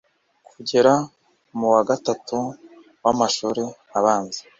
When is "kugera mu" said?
0.49-1.67